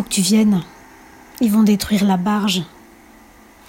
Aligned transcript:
faut 0.00 0.08
que 0.08 0.14
tu 0.14 0.22
viennes. 0.22 0.62
Ils 1.42 1.52
vont 1.52 1.62
détruire 1.62 2.06
la 2.06 2.16
barge. 2.16 2.62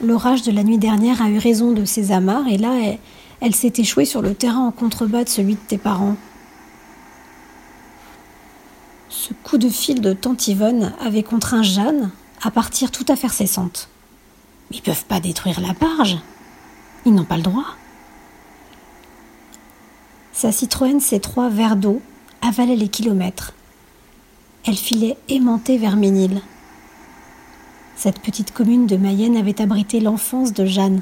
L'orage 0.01 0.43
de 0.43 0.51
la 0.53 0.63
nuit 0.63 0.77
dernière 0.77 1.21
a 1.21 1.29
eu 1.29 1.37
raison 1.37 1.73
de 1.73 1.83
ses 1.83 2.13
amarres 2.13 2.47
et 2.47 2.57
là, 2.57 2.95
elle, 3.41 3.53
s'est 3.53 3.73
échouée 3.75 4.05
sur 4.05 4.21
le 4.21 4.33
terrain 4.33 4.65
en 4.65 4.71
contrebas 4.71 5.25
de 5.25 5.29
celui 5.29 5.55
de 5.55 5.59
tes 5.59 5.77
parents. 5.77 6.15
Ce 9.09 9.33
coup 9.43 9.57
de 9.57 9.67
fil 9.67 9.99
de 9.99 10.13
tante 10.13 10.47
Yvonne 10.47 10.93
avait 11.01 11.21
contraint 11.21 11.63
Jeanne 11.63 12.11
à 12.41 12.49
partir 12.49 12.91
tout 12.91 13.05
à 13.09 13.17
faire 13.17 13.33
cessante. 13.33 13.89
Ils 14.71 14.81
peuvent 14.81 15.03
pas 15.03 15.19
détruire 15.19 15.59
la 15.59 15.73
barge. 15.73 16.17
Ils 17.05 17.13
n'ont 17.13 17.25
pas 17.25 17.35
le 17.35 17.43
droit. 17.43 17.75
Sa 20.31 20.53
Citroën 20.53 20.99
C3 20.99 21.49
vert 21.49 21.75
d'eau 21.75 22.01
avalait 22.41 22.77
les 22.77 22.87
kilomètres. 22.87 23.53
Elle 24.63 24.77
filait 24.77 25.17
aimantée 25.27 25.79
vers 25.79 25.95
Ménil. 25.95 26.39
Cette 27.95 28.19
petite 28.19 28.53
commune 28.53 28.85
de 28.85 28.95
Mayenne 28.95 29.35
avait 29.35 29.59
abrité 29.59 29.99
l'enfance 29.99 30.53
de 30.53 30.65
Jeanne. 30.65 31.01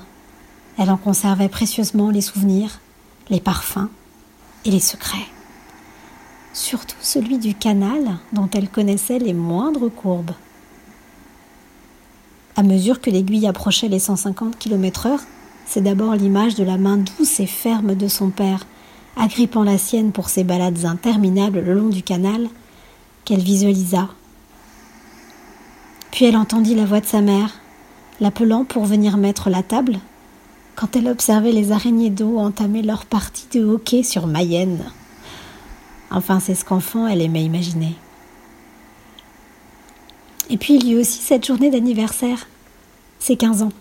Elle 0.77 0.89
en 0.89 0.95
conservait 0.95 1.49
précieusement 1.49 2.09
les 2.09 2.21
souvenirs, 2.21 2.79
les 3.29 3.41
parfums 3.41 3.89
et 4.63 4.71
les 4.71 4.79
secrets. 4.79 5.27
Surtout 6.53 6.95
celui 7.01 7.37
du 7.37 7.53
canal 7.53 8.19
dont 8.31 8.49
elle 8.53 8.69
connaissait 8.69 9.19
les 9.19 9.33
moindres 9.33 9.91
courbes. 9.93 10.31
À 12.55 12.63
mesure 12.63 13.01
que 13.01 13.09
l'aiguille 13.09 13.47
approchait 13.47 13.89
les 13.89 13.99
150 13.99 14.57
km/h, 14.57 15.19
c'est 15.65 15.81
d'abord 15.81 16.15
l'image 16.15 16.55
de 16.55 16.63
la 16.63 16.77
main 16.77 16.97
douce 16.97 17.41
et 17.41 17.45
ferme 17.45 17.95
de 17.95 18.07
son 18.07 18.29
père, 18.29 18.65
agrippant 19.17 19.63
la 19.63 19.77
sienne 19.77 20.13
pour 20.13 20.29
ses 20.29 20.45
balades 20.45 20.85
interminables 20.85 21.59
le 21.59 21.73
long 21.73 21.89
du 21.89 22.03
canal, 22.03 22.47
qu'elle 23.25 23.41
visualisa. 23.41 24.09
Puis 26.11 26.25
elle 26.25 26.37
entendit 26.37 26.75
la 26.75 26.85
voix 26.85 27.01
de 27.01 27.05
sa 27.05 27.21
mère, 27.21 27.51
l'appelant 28.19 28.65
pour 28.65 28.85
venir 28.85 29.17
mettre 29.17 29.49
la 29.49 29.63
table, 29.63 29.99
quand 30.75 30.95
elle 30.95 31.07
observait 31.07 31.51
les 31.51 31.71
araignées 31.71 32.09
d'eau 32.09 32.37
entamer 32.37 32.81
leur 32.81 33.05
partie 33.05 33.47
de 33.51 33.63
hockey 33.63 34.03
sur 34.03 34.27
Mayenne. 34.27 34.83
Enfin, 36.11 36.39
c'est 36.39 36.55
ce 36.55 36.65
qu'enfant 36.65 37.07
elle 37.07 37.21
aimait 37.21 37.43
imaginer. 37.43 37.95
Et 40.49 40.57
puis 40.57 40.75
il 40.75 40.87
y 40.87 40.93
eut 40.93 40.99
aussi 40.99 41.19
cette 41.19 41.45
journée 41.45 41.69
d'anniversaire, 41.69 42.47
ses 43.19 43.35
15 43.35 43.61
ans, 43.63 43.71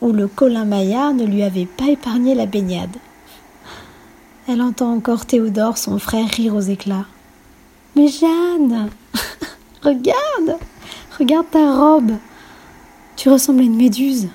où 0.00 0.12
le 0.12 0.26
Colin 0.26 0.64
Maillard 0.64 1.14
ne 1.14 1.24
lui 1.24 1.42
avait 1.42 1.66
pas 1.66 1.90
épargné 1.90 2.34
la 2.34 2.46
baignade. 2.46 2.96
Elle 4.48 4.60
entend 4.60 4.92
encore 4.92 5.26
Théodore, 5.26 5.78
son 5.78 6.00
frère, 6.00 6.28
rire 6.28 6.56
aux 6.56 6.60
éclats. 6.60 7.06
Mais 7.96 8.08
Jeanne, 8.08 8.90
regarde, 9.82 10.58
regarde 11.18 11.46
ta 11.50 11.74
robe. 11.74 12.12
Tu 13.16 13.28
ressembles 13.28 13.60
à 13.60 13.64
une 13.64 13.76
méduse. 13.76 14.28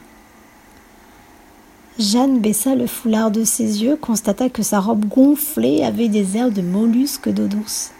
Jeanne 1.99 2.39
baissa 2.39 2.75
le 2.75 2.86
foulard 2.86 3.31
de 3.31 3.44
ses 3.44 3.83
yeux, 3.83 3.95
constata 3.95 4.49
que 4.49 4.61
sa 4.61 4.80
robe 4.80 5.05
gonflée 5.05 5.83
avait 5.83 6.09
des 6.09 6.38
airs 6.38 6.52
de 6.52 6.61
mollusque 6.61 7.30
d'eau 7.30 7.47
douce 7.47 7.91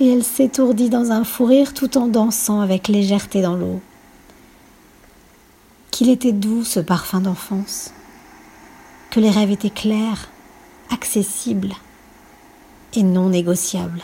et 0.00 0.08
elle 0.08 0.24
s'étourdit 0.24 0.88
dans 0.88 1.12
un 1.12 1.24
fou 1.24 1.44
rire 1.44 1.74
tout 1.74 1.98
en 1.98 2.08
dansant 2.08 2.60
avec 2.60 2.88
légèreté 2.88 3.42
dans 3.42 3.54
l'eau. 3.54 3.80
Qu'il 5.90 6.08
était 6.08 6.32
doux 6.32 6.64
ce 6.64 6.80
parfum 6.80 7.20
d'enfance, 7.20 7.92
que 9.10 9.20
les 9.20 9.30
rêves 9.30 9.50
étaient 9.50 9.68
clairs, 9.68 10.30
accessibles 10.90 11.74
et 12.94 13.02
non 13.02 13.28
négociables. 13.28 14.02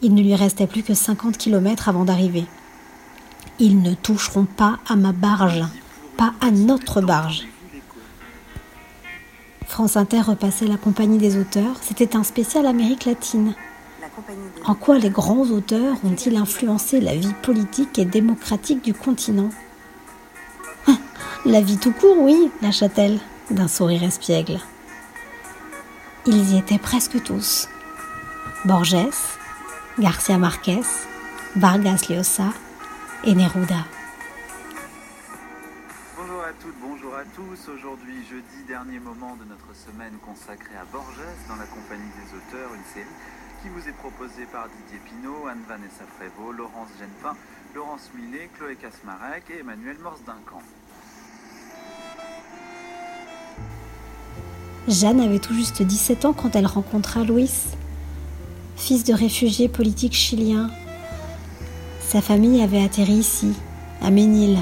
Il 0.00 0.14
ne 0.14 0.22
lui 0.22 0.34
restait 0.34 0.66
plus 0.66 0.82
que 0.82 0.94
cinquante 0.94 1.36
kilomètres 1.36 1.88
avant 1.88 2.04
d'arriver. 2.04 2.44
Ils 3.58 3.82
ne 3.82 3.94
toucheront 3.94 4.44
pas 4.44 4.78
à 4.88 4.94
ma 4.94 5.12
barge, 5.12 5.64
pas 6.16 6.34
à 6.40 6.50
notre 6.50 7.00
barge. 7.00 7.46
France 9.66 9.96
Inter 9.96 10.20
repassait 10.22 10.66
la 10.66 10.76
compagnie 10.76 11.18
des 11.18 11.36
auteurs. 11.36 11.76
C'était 11.82 12.16
un 12.16 12.22
spécial 12.22 12.66
Amérique 12.66 13.04
latine. 13.04 13.54
En 14.64 14.74
quoi 14.74 14.98
les 14.98 15.10
grands 15.10 15.46
auteurs 15.50 15.96
ont-ils 16.04 16.36
influencé 16.36 17.00
la 17.00 17.14
vie 17.14 17.34
politique 17.42 17.98
et 17.98 18.04
démocratique 18.04 18.82
du 18.82 18.94
continent? 18.94 19.50
Hein, 20.86 20.98
La 21.44 21.60
vie 21.60 21.78
tout 21.78 21.92
court, 21.92 22.16
oui, 22.18 22.50
lâcha-t-elle, 22.62 23.18
d'un 23.50 23.68
sourire 23.68 24.02
espiègle. 24.02 24.60
Ils 26.26 26.54
y 26.54 26.58
étaient 26.58 26.78
presque 26.78 27.22
tous. 27.22 27.68
Borges, 28.64 28.96
Garcia 29.98 30.38
Marquez, 30.38 30.82
Vargas 31.56 32.06
Llosa 32.08 32.52
et 33.24 33.34
Neruda. 33.34 33.84
tous, 37.34 37.70
aujourd'hui 37.70 38.24
jeudi, 38.28 38.64
dernier 38.66 38.98
moment 39.00 39.36
de 39.36 39.44
notre 39.44 39.74
semaine 39.74 40.14
consacrée 40.24 40.76
à 40.76 40.84
Borges 40.92 41.26
dans 41.48 41.56
la 41.56 41.66
compagnie 41.66 42.10
des 42.18 42.36
auteurs, 42.36 42.70
une 42.74 42.94
série 42.94 43.14
qui 43.62 43.68
vous 43.68 43.88
est 43.88 43.92
proposée 43.92 44.46
par 44.50 44.68
Didier 44.68 45.00
Pinault, 45.04 45.46
Anne-Vanessa 45.46 46.04
Prévost, 46.16 46.58
Laurence 46.58 46.88
Genepin, 46.98 47.36
Laurence 47.74 48.10
Millet, 48.14 48.48
Chloé 48.56 48.76
Casmarec 48.76 49.44
et 49.50 49.60
Emmanuel 49.60 49.96
Morse 50.02 50.20
Duncan. 50.24 50.62
Jeanne 54.88 55.20
avait 55.20 55.40
tout 55.40 55.54
juste 55.54 55.82
17 55.82 56.24
ans 56.24 56.32
quand 56.32 56.56
elle 56.56 56.66
rencontra 56.66 57.24
Louis, 57.24 57.50
fils 58.88 59.04
de 59.04 59.12
réfugiés 59.12 59.68
politiques 59.68 60.14
chiliens. 60.14 60.70
Sa 62.00 62.22
famille 62.22 62.62
avait 62.62 62.82
atterri 62.82 63.12
ici, 63.12 63.48
à 64.00 64.08
Ménil, 64.08 64.56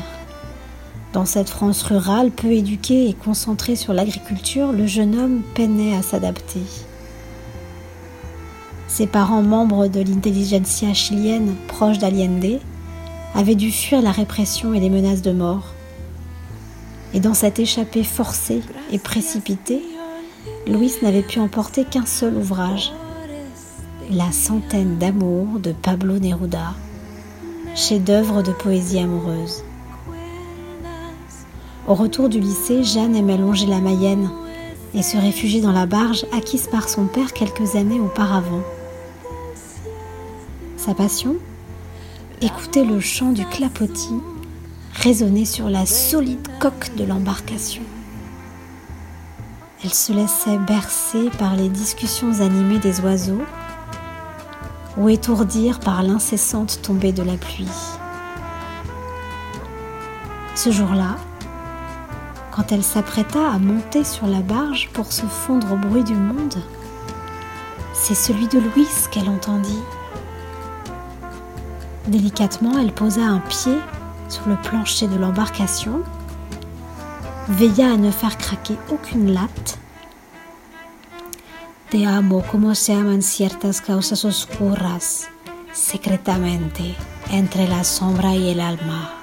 dans 1.12 1.24
cette 1.24 1.48
France 1.48 1.84
rurale, 1.84 2.32
peu 2.32 2.50
éduquée 2.50 3.08
et 3.08 3.12
concentrée 3.12 3.76
sur 3.76 3.92
l'agriculture, 3.92 4.72
le 4.72 4.84
jeune 4.84 5.16
homme 5.16 5.42
peinait 5.54 5.94
à 5.94 6.02
s'adapter. 6.02 6.62
Ses 8.88 9.06
parents, 9.06 9.42
membres 9.42 9.86
de 9.86 10.00
l'intelligentsia 10.00 10.92
chilienne 10.92 11.54
proche 11.68 11.98
d'Allende, 11.98 12.58
avaient 13.32 13.54
dû 13.54 13.70
fuir 13.70 14.02
la 14.02 14.10
répression 14.10 14.74
et 14.74 14.80
les 14.80 14.90
menaces 14.90 15.22
de 15.22 15.30
mort. 15.30 15.72
Et 17.14 17.20
dans 17.20 17.34
cette 17.34 17.60
échappée 17.60 18.02
forcée 18.02 18.62
et 18.90 18.98
précipitée, 18.98 19.82
Louis 20.66 20.94
n'avait 21.02 21.22
pu 21.22 21.38
emporter 21.38 21.84
qu'un 21.84 22.06
seul 22.06 22.34
ouvrage, 22.34 22.90
La 24.10 24.30
centaine 24.30 24.98
d'amour 24.98 25.58
de 25.58 25.72
Pablo 25.72 26.20
Neruda, 26.20 26.74
chef-d'œuvre 27.74 28.42
de 28.42 28.52
poésie 28.52 29.00
amoureuse. 29.00 29.64
Au 31.88 31.94
retour 31.94 32.28
du 32.28 32.38
lycée, 32.38 32.84
Jeanne 32.84 33.16
aimait 33.16 33.36
longer 33.36 33.66
la 33.66 33.80
Mayenne 33.80 34.30
et 34.94 35.02
se 35.02 35.16
réfugier 35.16 35.60
dans 35.60 35.72
la 35.72 35.86
barge 35.86 36.24
acquise 36.32 36.68
par 36.68 36.88
son 36.88 37.06
père 37.06 37.32
quelques 37.32 37.74
années 37.74 37.98
auparavant. 37.98 38.62
Sa 40.76 40.94
passion? 40.94 41.34
Écouter 42.40 42.84
le 42.84 43.00
chant 43.00 43.32
du 43.32 43.44
clapotis 43.44 44.20
résonner 44.92 45.44
sur 45.44 45.68
la 45.68 45.84
solide 45.84 46.46
coque 46.60 46.94
de 46.96 47.04
l'embarcation. 47.04 47.82
Elle 49.82 49.92
se 49.92 50.12
laissait 50.12 50.58
bercer 50.58 51.28
par 51.38 51.56
les 51.56 51.68
discussions 51.68 52.40
animées 52.40 52.78
des 52.78 53.00
oiseaux 53.00 53.42
ou 54.96 55.08
étourdir 55.08 55.80
par 55.80 56.02
l'incessante 56.02 56.80
tombée 56.82 57.12
de 57.12 57.22
la 57.22 57.36
pluie. 57.36 57.68
Ce 60.54 60.70
jour-là, 60.70 61.16
quand 62.50 62.72
elle 62.72 62.82
s'apprêta 62.82 63.50
à 63.50 63.58
monter 63.58 64.04
sur 64.04 64.26
la 64.26 64.40
barge 64.40 64.88
pour 64.94 65.12
se 65.12 65.26
fondre 65.26 65.72
au 65.72 65.76
bruit 65.76 66.04
du 66.04 66.14
monde, 66.14 66.56
c'est 67.92 68.14
celui 68.14 68.48
de 68.48 68.58
Louise 68.58 69.08
qu'elle 69.10 69.28
entendit. 69.28 69.82
Délicatement, 72.08 72.78
elle 72.78 72.92
posa 72.92 73.22
un 73.22 73.40
pied 73.40 73.76
sur 74.28 74.48
le 74.48 74.56
plancher 74.56 75.08
de 75.08 75.16
l'embarcation, 75.16 76.02
veilla 77.48 77.92
à 77.92 77.96
ne 77.96 78.10
faire 78.10 78.38
craquer 78.38 78.76
aucune 78.90 79.32
latte. 79.32 79.75
Te 81.90 82.04
amo 82.04 82.42
como 82.42 82.74
se 82.74 82.92
aman 82.92 83.22
ciertas 83.22 83.80
causas 83.80 84.24
oscuras, 84.24 85.28
secretamente, 85.72 86.96
entre 87.30 87.68
la 87.68 87.84
sombra 87.84 88.34
y 88.34 88.48
el 88.48 88.58
alma. 88.58 89.14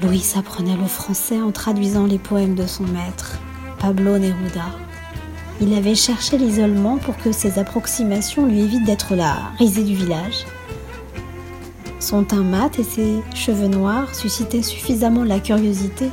Louis 0.00 0.22
apprenait 0.36 0.76
le 0.76 0.86
français 0.86 1.42
en 1.42 1.50
traduisant 1.50 2.06
les 2.06 2.20
poèmes 2.20 2.54
de 2.54 2.68
son 2.68 2.84
maître, 2.84 3.40
Pablo 3.80 4.18
Neruda. 4.18 4.66
Il 5.60 5.74
avait 5.74 5.96
cherché 5.96 6.38
l'isolement 6.38 6.98
pour 6.98 7.16
que 7.16 7.32
ses 7.32 7.58
approximations 7.58 8.46
lui 8.46 8.60
évitent 8.60 8.84
d'être 8.84 9.16
la 9.16 9.34
risée 9.58 9.82
du 9.82 9.96
village. 9.96 10.46
Son 11.98 12.22
teint 12.22 12.44
mat 12.44 12.78
et 12.78 12.84
ses 12.84 13.20
cheveux 13.34 13.66
noirs 13.66 14.14
suscitaient 14.14 14.62
suffisamment 14.62 15.24
la 15.24 15.40
curiosité 15.40 16.08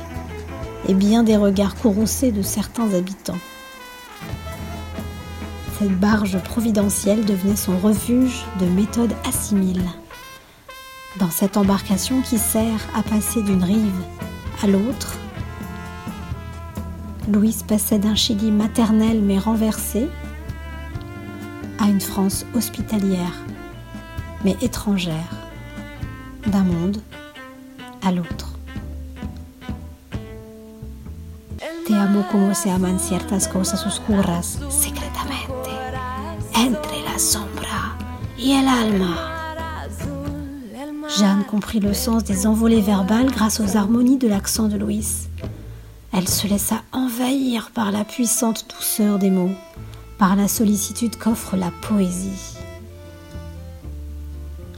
et 0.88 0.94
bien 0.94 1.22
des 1.22 1.36
regards 1.36 1.76
courroucés 1.76 2.32
de 2.32 2.42
certains 2.42 2.92
habitants. 2.94 3.38
Cette 5.78 6.00
barge 6.00 6.42
providentielle 6.42 7.24
devenait 7.24 7.54
son 7.54 7.78
refuge 7.78 8.44
de 8.58 8.66
méthode 8.66 9.14
assimile. 9.24 9.84
Dans 11.20 11.30
cette 11.30 11.56
embarcation 11.56 12.20
qui 12.20 12.36
sert 12.36 12.80
à 12.96 13.02
passer 13.04 13.42
d'une 13.42 13.62
rive 13.62 14.02
à 14.60 14.66
l'autre, 14.66 15.16
Louise 17.28 17.62
passait 17.62 18.00
d'un 18.00 18.16
Chili 18.16 18.50
maternel 18.50 19.22
mais 19.22 19.38
renversé 19.38 20.08
à 21.78 21.84
une 21.84 22.00
France 22.00 22.44
hospitalière 22.56 23.44
mais 24.44 24.56
étrangère, 24.60 25.30
d'un 26.48 26.64
monde 26.64 26.98
à 28.02 28.10
l'autre. 28.10 28.58
Te 31.86 31.94
amo 31.94 32.22
como 32.30 32.52
se 32.52 32.68
aman 32.68 32.98
ciertas 32.98 33.48
cosas 33.48 33.86
oscuras 33.86 34.58
Jeanne 41.18 41.44
comprit 41.50 41.80
le 41.80 41.92
sens 41.92 42.24
des 42.24 42.46
envolées 42.46 42.80
verbales 42.80 43.30
grâce 43.30 43.60
aux 43.60 43.76
harmonies 43.76 44.16
de 44.16 44.26
l'accent 44.26 44.68
de 44.68 44.78
Louis. 44.78 45.28
Elle 46.14 46.28
se 46.28 46.46
laissa 46.46 46.82
envahir 46.92 47.70
par 47.74 47.92
la 47.92 48.04
puissante 48.04 48.66
douceur 48.74 49.18
des 49.18 49.30
mots, 49.30 49.50
par 50.16 50.34
la 50.34 50.48
sollicitude 50.48 51.16
qu'offre 51.16 51.56
la 51.56 51.70
poésie. 51.82 52.56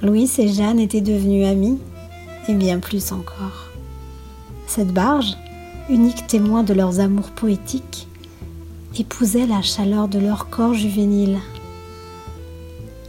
Louis 0.02 0.30
et 0.38 0.48
Jeanne 0.48 0.80
étaient 0.80 1.00
devenus 1.00 1.46
amis, 1.46 1.78
et 2.48 2.54
bien 2.54 2.80
plus 2.80 3.12
encore. 3.12 3.68
Cette 4.66 4.92
barge, 4.92 5.36
unique 5.88 6.26
témoin 6.26 6.64
de 6.64 6.74
leurs 6.74 6.98
amours 6.98 7.30
poétiques, 7.30 8.08
épousait 8.98 9.46
la 9.46 9.62
chaleur 9.62 10.08
de 10.08 10.18
leur 10.18 10.48
corps 10.50 10.74
juvénile. 10.74 11.38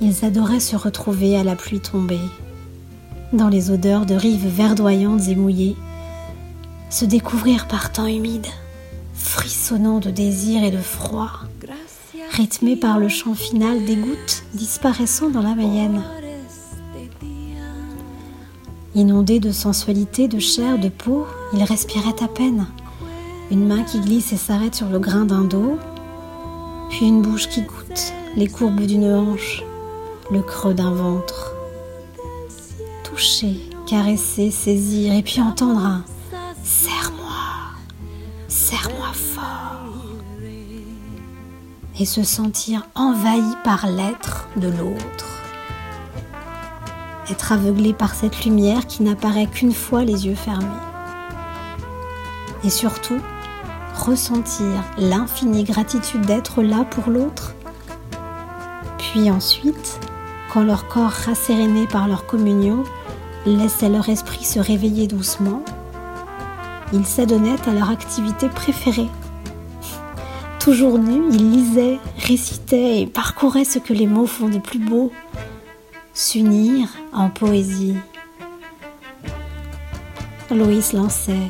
Ils 0.03 0.25
adoraient 0.25 0.59
se 0.59 0.75
retrouver 0.75 1.38
à 1.38 1.44
la 1.44 1.56
pluie 1.56 1.80
tombée, 1.80 2.18
dans 3.33 3.50
les 3.50 3.69
odeurs 3.69 4.07
de 4.07 4.15
rives 4.15 4.48
verdoyantes 4.48 5.27
et 5.27 5.36
mouillées, 5.36 5.75
se 6.89 7.06
découvrir 7.06 7.68
par 7.68 7.92
temps 7.92 8.07
humide, 8.07 8.48
frissonnant 9.13 10.00
de 10.00 10.09
désir 10.09 10.63
et 10.63 10.71
de 10.71 10.80
froid, 10.80 11.30
rythmé 12.31 12.75
par 12.75 12.98
le 12.98 13.09
chant 13.09 13.36
final 13.36 13.86
des 13.86 13.95
gouttes 13.95 14.44
disparaissant 14.56 15.30
dans 15.30 15.44
la 15.44 15.53
Mayenne. 15.53 16.01
Inondé 18.95 19.39
de 19.39 19.51
sensualité, 19.51 20.27
de 20.27 20.39
chair, 20.39 20.80
de 20.80 20.89
peau, 20.89 21.27
il 21.54 21.63
respirait 21.63 22.24
à 22.24 22.27
peine. 22.27 22.65
Une 23.51 23.68
main 23.68 23.83
qui 23.83 24.00
glisse 24.00 24.33
et 24.33 24.38
s'arrête 24.38 24.74
sur 24.74 24.89
le 24.89 24.97
grain 24.97 25.25
d'un 25.25 25.44
dos, 25.44 25.77
puis 26.89 27.06
une 27.06 27.21
bouche 27.21 27.50
qui 27.50 27.62
goûte 27.62 28.13
les 28.36 28.47
courbes 28.47 28.81
d'une 28.81 29.06
hanche, 29.06 29.63
le 30.31 30.42
creux 30.42 30.74
d'un 30.74 30.92
ventre. 30.92 31.54
Toucher, 33.04 33.69
caresser, 33.86 34.51
saisir, 34.51 35.13
et 35.13 35.22
puis 35.22 35.42
entendre 35.42 35.86
un 35.86 36.04
Serre-moi, 36.63 37.75
serre-moi 38.48 39.12
fort. 39.13 40.06
Et 42.00 42.06
se 42.06 42.24
sentir 42.24 42.88
envahi 42.95 43.56
par 43.63 43.88
l'être 43.88 44.48
de 44.56 44.68
l'autre 44.68 45.42
être 47.31 47.51
aveuglé 47.54 47.94
par 47.94 48.13
cette 48.13 48.45
lumière 48.45 48.86
qui 48.88 49.04
n'apparaît 49.04 49.48
qu'une 49.48 49.74
fois 49.74 50.04
les 50.04 50.28
yeux 50.28 50.36
fermés. 50.36 50.68
Et 52.63 52.69
surtout, 52.69 53.19
ressentir 53.95 54.83
l'infinie 54.98 55.63
gratitude 55.63 56.25
d'être 56.25 56.62
là 56.62 56.86
pour 56.89 57.10
l'autre. 57.10 57.56
Puis 58.98 59.31
ensuite, 59.31 60.00
quand 60.51 60.63
leur 60.63 60.88
corps 60.88 61.12
rasséréné 61.12 61.88
par 61.88 62.09
leur 62.09 62.25
communion 62.25 62.83
laissait 63.45 63.88
leur 63.88 64.09
esprit 64.09 64.44
se 64.44 64.59
réveiller 64.59 65.07
doucement, 65.07 65.63
ils 66.92 67.06
s'adonnaient 67.06 67.56
à 67.68 67.74
leur 67.74 67.89
activité 67.89 68.50
préférée. 68.50 69.07
Toujours 70.59 71.00
nus, 71.00 71.24
ils 71.31 71.51
lisaient, 71.51 72.00
récitaient 72.18 73.01
et 73.01 73.07
parcouraient 73.07 73.63
ce 73.63 73.80
que 73.80 73.94
les 73.94 74.07
mots 74.07 74.27
font 74.27 74.50
de 74.50 74.59
plus 74.59 74.80
beau, 74.80 75.12
s'unir 76.13 76.89
en 77.13 77.30
poésie. 77.30 77.95
Louise 80.51 80.92
lançait 80.92 81.47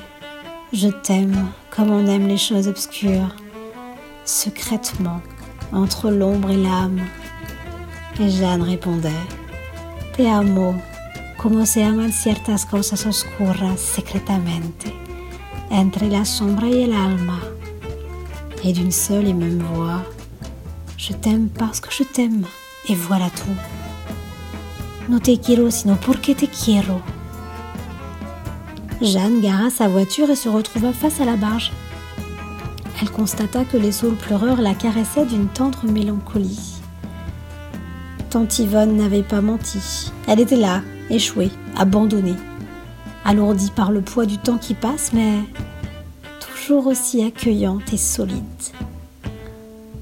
Je 0.74 0.90
t'aime 0.90 1.48
comme 1.72 1.90
on 1.90 2.06
aime 2.06 2.28
les 2.28 2.38
choses 2.38 2.68
obscures, 2.68 3.36
secrètement, 4.26 5.22
entre 5.74 6.12
l'ombre 6.12 6.52
et 6.52 6.58
l'âme. 6.58 7.02
Et 8.22 8.30
Jeanne 8.30 8.62
répondait 8.62 9.26
Te 10.16 10.28
amo 10.28 10.76
como 11.38 11.66
se 11.66 11.84
aman 11.84 12.12
ciertas 12.12 12.68
cosas 12.68 13.08
oscuras 13.08 13.80
secretamente, 13.80 14.94
entre 15.72 16.06
la 16.06 16.24
sombra 16.24 16.68
y 16.68 16.84
el. 16.84 16.92
Et 18.64 18.74
d'une 18.74 18.92
seule 18.92 19.28
et 19.28 19.34
même 19.34 19.64
voix 19.74 20.04
Je 20.98 21.14
t'aime 21.14 21.50
parce 21.50 21.80
que 21.80 21.92
je 21.92 22.04
t'aime, 22.04 22.46
et 22.88 22.94
voilà 22.94 23.32
tout. 23.32 23.58
No 25.10 25.20
te 25.20 25.36
quiero 25.40 25.72
sino 25.72 25.96
porque 25.96 26.36
te 26.36 26.46
quiero. 26.46 27.02
Jeanne 29.02 29.42
gara 29.42 29.72
sa 29.72 29.88
voiture 29.88 30.30
et 30.30 30.36
se 30.36 30.48
retrouva 30.48 30.94
face 30.94 31.20
à 31.22 31.26
la 31.26 31.38
barge. 31.38 31.72
Elle 33.02 33.10
constata 33.10 33.66
que 33.66 33.78
les 33.78 33.92
saules 33.92 34.16
pleureurs 34.16 34.62
la 34.62 34.76
caressaient 34.76 35.26
d'une 35.26 35.48
tendre 35.48 35.88
mélancolie. 35.88 36.81
Tante 38.32 38.60
Yvonne 38.60 38.96
n'avait 38.96 39.24
pas 39.24 39.42
menti. 39.42 40.10
Elle 40.26 40.40
était 40.40 40.56
là, 40.56 40.82
échouée, 41.10 41.52
abandonnée, 41.76 42.38
alourdie 43.26 43.72
par 43.76 43.92
le 43.92 44.00
poids 44.00 44.26
du 44.26 44.38
temps 44.38 44.58
qui 44.58 44.74
passe, 44.74 45.12
mais 45.12 45.40
toujours 46.40 46.88
aussi 46.88 47.22
accueillante 47.26 47.92
et 47.92 47.98
solide. 47.98 48.42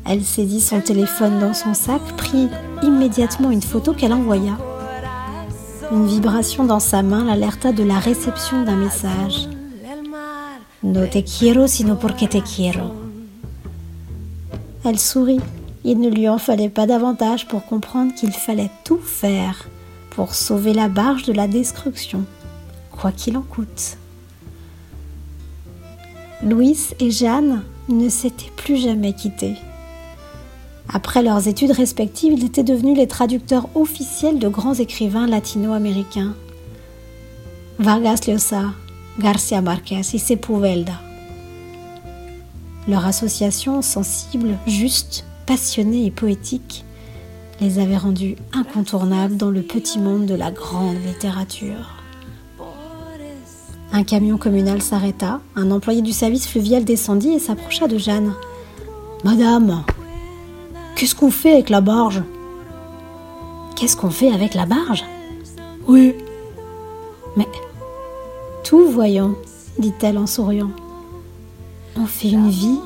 Elle 0.06 0.24
saisit 0.24 0.62
son 0.62 0.80
téléphone 0.80 1.40
dans 1.40 1.56
son 1.56 1.74
sac, 1.74 2.02
prit 2.18 2.50
immédiatement 2.84 3.50
une 3.50 3.64
photo 3.64 3.94
qu'elle 3.94 4.14
envoya. 4.14 4.60
Une 5.92 6.06
vibration 6.06 6.66
dans 6.66 6.80
sa 6.80 7.02
main 7.02 7.26
l'alerta 7.26 7.72
de 7.72 7.84
la 7.84 7.98
réception 7.98 8.64
d'un 8.64 8.76
message. 8.76 9.50
Elle 14.86 15.00
sourit. 15.00 15.42
Il 15.90 16.00
ne 16.00 16.08
lui 16.08 16.30
en 16.30 16.38
fallait 16.38 16.70
pas 16.70 16.86
davantage 16.86 17.48
pour 17.48 17.66
comprendre 17.66 18.14
qu'il 18.14 18.32
fallait 18.32 18.70
tout 18.84 19.00
faire 19.00 19.68
pour 20.12 20.36
sauver 20.36 20.72
la 20.72 20.88
barge 20.88 21.24
de 21.24 21.34
la 21.34 21.48
destruction, 21.48 22.26
quoi 22.92 23.12
qu'il 23.12 23.36
en 23.36 23.42
coûte. 23.42 23.98
Louis 26.44 26.78
et 27.00 27.10
Jeanne 27.10 27.64
ne 27.88 28.08
s'étaient 28.08 28.52
plus 28.56 28.78
jamais 28.78 29.14
quittés. 29.14 29.56
Après 30.94 31.24
leurs 31.24 31.48
études 31.48 31.72
respectives, 31.72 32.34
ils 32.34 32.46
étaient 32.46 32.62
devenus 32.62 32.96
les 32.96 33.08
traducteurs 33.08 33.68
officiels 33.74 34.38
de 34.38 34.48
grands 34.48 34.76
écrivains 34.76 35.26
latino-américains. 35.26 36.36
Vargas 37.80 38.28
Llosa, 38.28 38.74
Garcia 39.18 39.62
Marquez 39.62 40.02
et 40.02 40.20
Sepúlveda. 40.20 41.02
Leur 42.88 43.08
association 43.08 43.82
sensible, 43.82 44.56
juste, 44.68 45.26
passionnée 45.50 46.06
et 46.06 46.12
poétique 46.12 46.86
les 47.60 47.80
avait 47.80 47.98
rendus 47.98 48.36
incontournables 48.54 49.36
dans 49.36 49.50
le 49.50 49.64
petit 49.64 49.98
monde 49.98 50.28
de 50.28 50.36
la 50.36 50.52
grande 50.52 51.04
littérature. 51.04 51.96
Un 53.92 54.04
camion 54.04 54.38
communal 54.38 54.80
s'arrêta, 54.80 55.42
un 55.56 55.72
employé 55.72 56.04
du 56.04 56.12
service 56.12 56.48
fluvial 56.48 56.86
descendit 56.86 57.32
et 57.32 57.40
s'approcha 57.40 57.88
de 57.88 57.98
Jeanne. 57.98 58.36
Madame, 59.24 59.84
Qu'est-ce 60.96 61.16
qu'on 61.16 61.32
fait 61.32 61.54
avec 61.54 61.70
la 61.72 61.82
barge? 61.82 62.22
Qu'est-ce 63.76 63.98
qu'on 63.98 64.12
fait 64.12 64.32
avec 64.32 64.54
la 64.54 64.68
barge? 64.68 65.04
Oui. 65.88 66.14
Mais 67.36 67.48
tout 68.64 68.86
voyons, 68.86 69.36
dit-elle 69.80 70.20
en 70.20 70.28
souriant. 70.28 70.70
On 71.98 72.06
fait 72.06 72.30
une 72.30 72.52
vie 72.52 72.82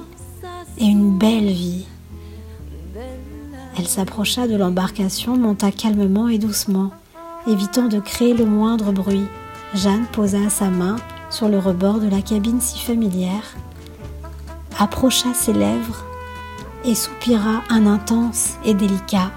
et 0.77 0.85
une 0.85 1.17
belle 1.17 1.51
vie. 1.51 1.87
Elle 3.77 3.87
s'approcha 3.87 4.47
de 4.47 4.55
l'embarcation, 4.55 5.37
monta 5.37 5.71
calmement 5.71 6.27
et 6.27 6.37
doucement, 6.37 6.91
évitant 7.47 7.87
de 7.87 7.99
créer 7.99 8.33
le 8.33 8.45
moindre 8.45 8.91
bruit. 8.91 9.25
Jeanne 9.73 10.05
posa 10.11 10.49
sa 10.49 10.69
main 10.69 10.97
sur 11.31 11.49
le 11.49 11.57
rebord 11.57 11.99
de 11.99 12.07
la 12.07 12.21
cabine 12.21 12.61
si 12.61 12.79
familière, 12.79 13.55
approcha 14.77 15.33
ses 15.33 15.53
lèvres 15.53 16.05
et 16.85 16.93
soupira 16.93 17.63
un 17.69 17.87
intense 17.87 18.53
et 18.65 18.75
délicat 18.75 19.31